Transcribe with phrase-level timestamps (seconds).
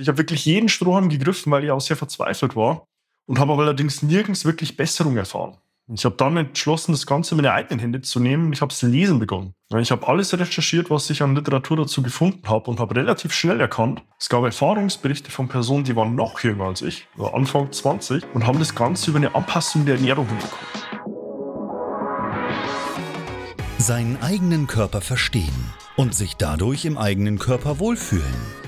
[0.00, 2.84] Ich habe wirklich jeden Strohhalm gegriffen, weil ich auch sehr verzweifelt war
[3.26, 5.56] und habe allerdings nirgends wirklich Besserung erfahren.
[5.92, 8.72] Ich habe dann entschlossen, das Ganze in meine eigenen Hände zu nehmen und ich habe
[8.72, 9.54] es lesen begonnen.
[9.76, 13.60] Ich habe alles recherchiert, was ich an Literatur dazu gefunden habe und habe relativ schnell
[13.60, 18.46] erkannt, es gab Erfahrungsberichte von Personen, die waren noch jünger als ich, Anfang 20, und
[18.46, 20.66] haben das Ganze über eine Anpassung der Ernährung hinbekommen.
[23.78, 28.67] Seinen eigenen Körper verstehen und sich dadurch im eigenen Körper wohlfühlen.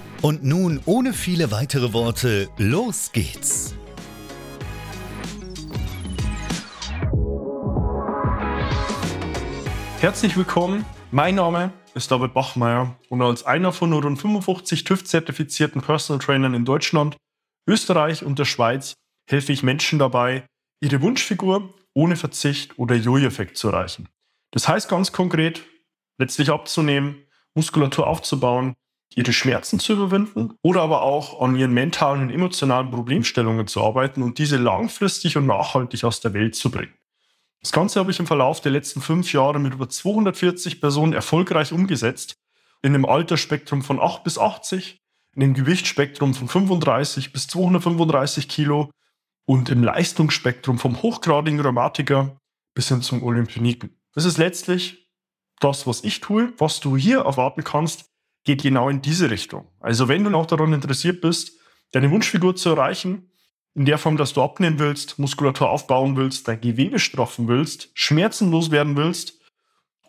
[0.21, 3.73] Und nun, ohne viele weitere Worte, los geht's!
[9.99, 15.81] Herzlich willkommen, mein Name ist David Bachmeier und als einer von nur rund 55 TÜV-zertifizierten
[15.81, 17.17] Personal Trainern in Deutschland,
[17.67, 18.93] Österreich und der Schweiz
[19.27, 20.45] helfe ich Menschen dabei,
[20.81, 24.07] ihre Wunschfigur ohne Verzicht oder Jojo-Effekt zu erreichen.
[24.51, 25.63] Das heißt ganz konkret,
[26.19, 27.23] letztlich abzunehmen,
[27.55, 28.75] Muskulatur aufzubauen,
[29.15, 34.23] ihre Schmerzen zu überwinden oder aber auch an ihren mentalen und emotionalen Problemstellungen zu arbeiten
[34.23, 36.93] und diese langfristig und nachhaltig aus der Welt zu bringen.
[37.61, 41.71] Das Ganze habe ich im Verlauf der letzten fünf Jahre mit über 240 Personen erfolgreich
[41.71, 42.37] umgesetzt,
[42.81, 44.99] in einem Altersspektrum von 8 bis 80,
[45.35, 48.89] in einem Gewichtsspektrum von 35 bis 235 Kilo
[49.45, 52.39] und im Leistungsspektrum vom hochgradigen Rheumatiker
[52.73, 54.01] bis hin zum Olympioniken.
[54.13, 55.09] Das ist letztlich
[55.59, 56.53] das, was ich tue.
[56.57, 58.10] Was du hier erwarten kannst,
[58.43, 59.67] geht genau in diese Richtung.
[59.79, 61.53] Also wenn du noch daran interessiert bist,
[61.91, 63.31] deine Wunschfigur zu erreichen,
[63.73, 68.71] in der Form, dass du abnehmen willst, Muskulatur aufbauen willst, dein Gewebe straffen willst, schmerzenlos
[68.71, 69.39] werden willst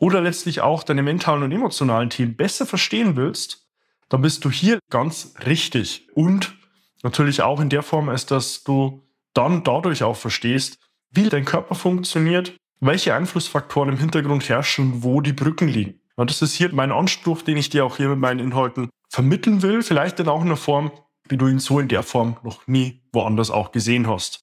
[0.01, 3.69] oder letztlich auch deine mentalen und emotionalen Themen besser verstehen willst,
[4.09, 6.09] dann bist du hier ganz richtig.
[6.15, 6.57] Und
[7.03, 10.79] natürlich auch in der Form, als dass du dann dadurch auch verstehst,
[11.11, 16.02] wie dein Körper funktioniert, welche Einflussfaktoren im Hintergrund herrschen, wo die Brücken liegen.
[16.17, 19.63] Und das ist hier mein Anspruch, den ich dir auch hier mit meinen Inhalten vermitteln
[19.63, 19.83] will.
[19.83, 20.91] Vielleicht in auch einer Form,
[21.29, 24.41] wie du ihn so in der Form noch nie woanders auch gesehen hast.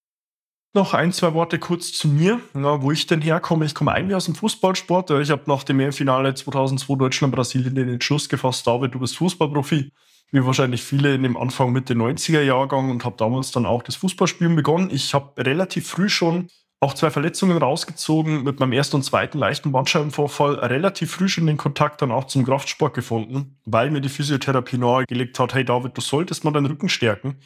[0.75, 3.65] Noch ein, zwei Worte kurz zu mir, ja, wo ich denn herkomme.
[3.65, 5.09] Ich komme eigentlich aus dem Fußballsport.
[5.11, 9.91] Ich habe nach dem EM-Finale 2002 Deutschland-Brasilien den Entschluss gefasst, David, du bist Fußballprofi,
[10.31, 13.95] wie wahrscheinlich viele in dem Anfang Mitte 90er Jahrgang und habe damals dann auch das
[13.95, 14.91] Fußballspielen begonnen.
[14.91, 16.49] Ich habe relativ früh schon
[16.81, 21.57] auch zwei Verletzungen rausgezogen, mit meinem ersten und zweiten leichten Bandscheibenvorfall relativ früh schon den
[21.57, 26.01] Kontakt dann auch zum Kraftsport gefunden, weil mir die Physiotherapie nahegelegt hat, hey David, du
[26.01, 27.37] solltest mal deinen Rücken stärken.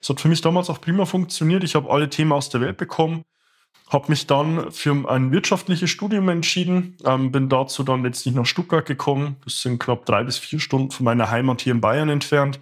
[0.00, 1.62] Das hat für mich damals auch prima funktioniert.
[1.62, 3.22] Ich habe alle Themen aus der Welt bekommen,
[3.90, 8.86] habe mich dann für ein wirtschaftliches Studium entschieden, ähm, bin dazu dann letztlich nach Stuttgart
[8.86, 9.36] gekommen.
[9.44, 12.60] Das sind knapp drei bis vier Stunden von meiner Heimat hier in Bayern entfernt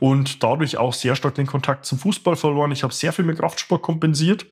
[0.00, 2.72] und dadurch auch sehr stark den Kontakt zum Fußball verloren.
[2.72, 4.46] Ich habe sehr viel mit Kraftsport kompensiert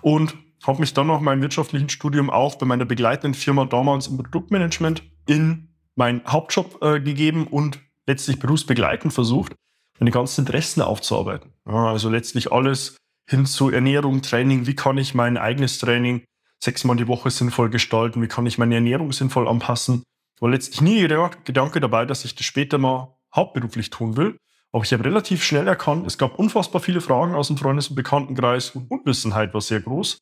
[0.00, 0.34] und
[0.66, 5.02] habe mich dann nach meinem wirtschaftlichen Studium auch bei meiner begleitenden Firma damals im Produktmanagement
[5.26, 9.54] in meinen Hauptjob äh, gegeben und letztlich berufsbegleitend versucht,
[9.98, 11.52] meine ganzen Interessen aufzuarbeiten.
[11.66, 12.96] Ja, also letztlich alles
[13.28, 16.24] hin zu Ernährung, Training, wie kann ich mein eigenes Training
[16.62, 20.02] sechsmal die Woche sinnvoll gestalten, wie kann ich meine Ernährung sinnvoll anpassen.
[20.40, 24.36] War letztlich nie der Gedanke dabei, dass ich das später mal hauptberuflich tun will.
[24.72, 27.94] Aber ich habe relativ schnell erkannt, es gab unfassbar viele Fragen aus dem Freundes- und
[27.94, 30.18] Bekanntenkreis und Unwissenheit war sehr groß.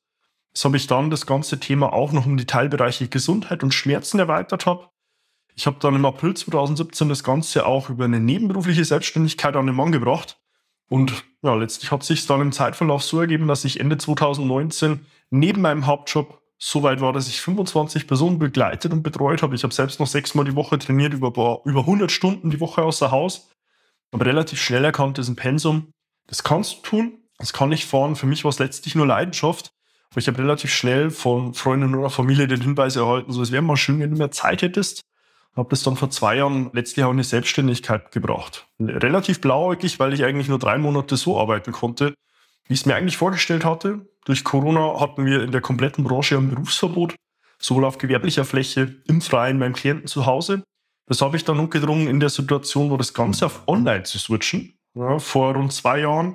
[0.53, 4.19] Das habe ich dann das ganze Thema auch noch um die Teilbereiche Gesundheit und Schmerzen
[4.19, 4.89] erweitert habe.
[5.55, 9.77] Ich habe dann im April 2017 das Ganze auch über eine nebenberufliche Selbstständigkeit an den
[9.77, 10.39] Mann gebracht.
[10.89, 15.63] Und ja, letztlich hat sich dann im Zeitverlauf so ergeben, dass ich Ende 2019 neben
[15.63, 19.55] meinem Hauptjob so weit war, dass ich 25 Personen begleitet und betreut habe.
[19.55, 23.11] Ich habe selbst noch sechsmal die Woche trainiert, über, über 100 Stunden die Woche außer
[23.11, 23.51] Haus.
[24.13, 25.93] Aber relativ schnell erkannt, das ist ein Pensum.
[26.27, 28.15] Das kannst du tun, das kann ich fahren.
[28.15, 29.73] Für mich war es letztlich nur Leidenschaft.
[30.15, 33.77] Ich habe relativ schnell von Freunden oder Familie den Hinweis erhalten, so es wäre mal
[33.77, 35.01] schön, wenn du mehr Zeit hättest.
[35.57, 38.67] Habe das dann vor zwei Jahren letztlich auch in die Selbstständigkeit gebracht.
[38.81, 42.15] Relativ blauäugig, weil ich eigentlich nur drei Monate so arbeiten konnte,
[42.67, 44.07] wie ich es mir eigentlich vorgestellt hatte.
[44.25, 47.15] Durch Corona hatten wir in der kompletten Branche ein Berufsverbot,
[47.59, 50.63] sowohl auf gewerblicher Fläche, im Freien, beim Klienten zu Hause.
[51.07, 54.79] Das habe ich dann notgedrungen in der Situation, wo das Ganze auf Online zu switchen,
[54.95, 56.35] ja, vor rund zwei Jahren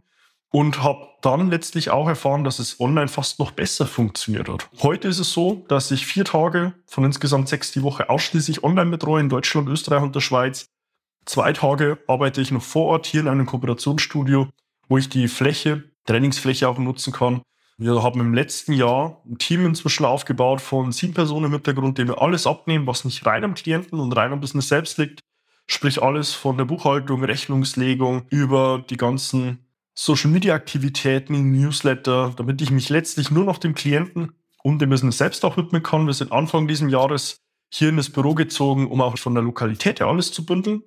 [0.51, 4.69] und habe dann letztlich auch erfahren, dass es online fast noch besser funktioniert hat.
[4.81, 8.91] Heute ist es so, dass ich vier Tage von insgesamt sechs die Woche ausschließlich online
[8.91, 10.67] betreue in Deutschland, Österreich und der Schweiz.
[11.25, 14.47] Zwei Tage arbeite ich noch vor Ort hier in einem Kooperationsstudio,
[14.87, 17.41] wo ich die Fläche, Trainingsfläche auch nutzen kann.
[17.77, 22.07] Wir haben im letzten Jahr ein Team inzwischen aufgebaut von sieben Personen im Hintergrund, die
[22.07, 25.19] wir alles abnehmen, was nicht rein am Klienten und rein am Business selbst liegt.
[25.67, 29.66] Sprich alles von der Buchhaltung, Rechnungslegung über die ganzen
[29.99, 35.17] Social Media Aktivitäten, Newsletter, damit ich mich letztlich nur noch dem Klienten und dem Business
[35.17, 36.05] selbst auch widmen kann.
[36.05, 37.41] Wir sind Anfang dieses Jahres
[37.73, 40.83] hier in das Büro gezogen, um auch von der Lokalität her alles zu bündeln.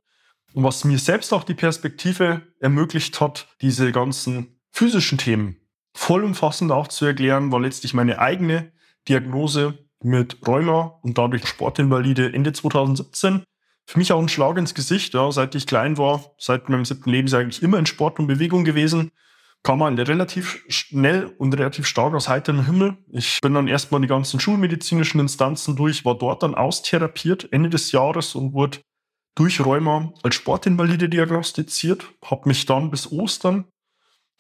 [0.55, 5.57] Und was mir selbst auch die Perspektive ermöglicht hat, diese ganzen physischen Themen
[5.93, 8.71] vollumfassend auch zu erklären, war letztlich meine eigene
[9.09, 13.43] Diagnose mit Rheuma und dadurch Sportinvalide Ende 2017
[13.91, 15.15] für mich auch ein Schlag ins Gesicht.
[15.15, 15.33] Ja.
[15.33, 19.11] Seit ich klein war, seit meinem siebten Lebensjahr eigentlich immer in Sport und Bewegung gewesen.
[19.65, 22.99] Kam man relativ schnell und relativ stark aus heiterem Himmel.
[23.11, 27.91] Ich bin dann erstmal die ganzen schulmedizinischen Instanzen durch, war dort dann austherapiert Ende des
[27.91, 28.79] Jahres und wurde
[29.35, 32.07] durch Rheuma als Sportinvalide diagnostiziert.
[32.25, 33.65] Habe mich dann bis Ostern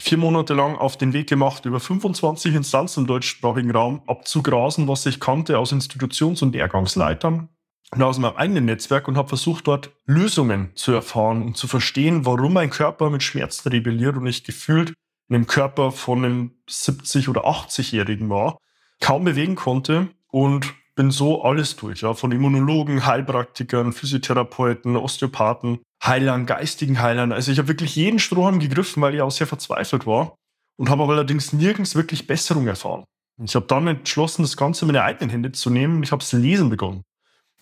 [0.00, 5.04] vier Monate lang auf den Weg gemacht, über 25 Instanzen im deutschsprachigen Raum abzugrasen, was
[5.06, 7.48] ich kannte aus Institutions- und Lehrgangsleitern
[7.94, 12.24] und aus meinem eigenen Netzwerk und habe versucht, dort Lösungen zu erfahren und zu verstehen,
[12.24, 14.90] warum mein Körper mit Schmerzen rebelliert und ich gefühlt
[15.28, 18.58] in dem Körper von einem 70- oder 80-Jährigen war,
[19.00, 26.46] kaum bewegen konnte und bin so alles durch, ja, von Immunologen, Heilpraktikern, Physiotherapeuten, Osteopathen, Heilern,
[26.46, 27.32] geistigen Heilern.
[27.32, 30.34] Also ich habe wirklich jeden Strohhalm gegriffen, weil ich auch sehr verzweifelt war
[30.76, 33.04] und habe aber allerdings nirgends wirklich Besserung erfahren.
[33.42, 36.22] Ich habe dann entschlossen, das Ganze in meine eigenen Hände zu nehmen und ich habe
[36.22, 37.02] es lesen begonnen.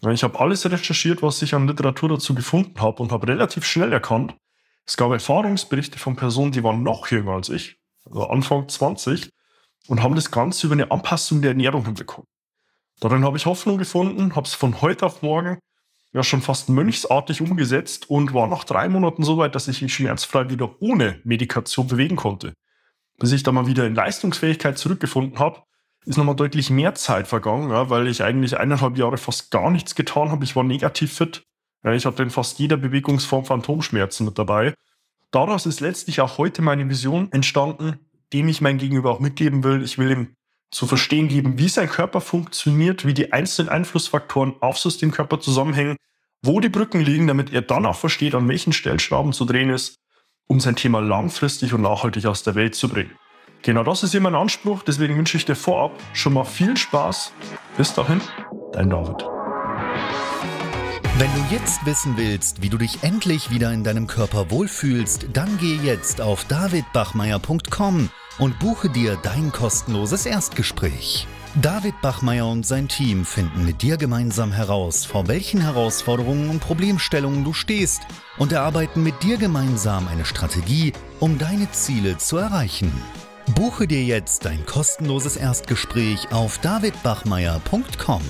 [0.07, 3.93] Ich habe alles recherchiert, was ich an Literatur dazu gefunden habe und habe relativ schnell
[3.93, 4.37] erkannt,
[4.87, 9.29] es gab Erfahrungsberichte von Personen, die waren noch jünger als ich, also Anfang 20,
[9.89, 12.27] und haben das Ganze über eine Anpassung der Ernährung hinbekommen.
[13.01, 15.59] Darin habe ich Hoffnung gefunden, habe es von heute auf morgen
[16.13, 19.93] ja schon fast mönchsartig umgesetzt und war nach drei Monaten so weit, dass ich mich
[19.93, 22.55] schmerzfrei wieder ohne Medikation bewegen konnte.
[23.19, 25.63] Bis ich dann mal wieder in Leistungsfähigkeit zurückgefunden habe
[26.09, 29.95] ist nochmal deutlich mehr Zeit vergangen, ja, weil ich eigentlich eineinhalb Jahre fast gar nichts
[29.95, 30.43] getan habe.
[30.43, 31.43] Ich war negativ fit.
[31.85, 34.73] Ja, ich hatte in fast jeder Bewegungsform Phantomschmerzen mit dabei.
[35.31, 37.99] Daraus ist letztlich auch heute meine Vision entstanden,
[38.33, 39.83] dem ich mein Gegenüber auch mitgeben will.
[39.83, 40.35] Ich will ihm
[40.71, 45.97] zu verstehen geben, wie sein Körper funktioniert, wie die einzelnen Einflussfaktoren auf Systemkörper zusammenhängen,
[46.41, 49.97] wo die Brücken liegen, damit er dann auch versteht, an welchen Stellschrauben zu drehen ist,
[50.47, 53.13] um sein Thema langfristig und nachhaltig aus der Welt zu bringen.
[53.63, 57.33] Genau das ist hier mein Anspruch, deswegen wünsche ich dir vorab schon mal viel Spaß.
[57.77, 58.21] Bis dahin,
[58.73, 59.25] dein David.
[61.19, 65.59] Wenn du jetzt wissen willst, wie du dich endlich wieder in deinem Körper wohlfühlst, dann
[65.59, 71.27] geh jetzt auf davidbachmeier.com und buche dir dein kostenloses Erstgespräch.
[71.61, 77.43] David Bachmeier und sein Team finden mit dir gemeinsam heraus, vor welchen Herausforderungen und Problemstellungen
[77.43, 78.03] du stehst
[78.37, 82.93] und erarbeiten mit dir gemeinsam eine Strategie, um deine Ziele zu erreichen.
[83.55, 88.23] Buche dir jetzt dein kostenloses Erstgespräch auf davidbachmeier.com.